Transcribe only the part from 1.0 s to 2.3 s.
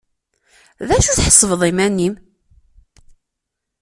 i tḥesbeḍ iman-im?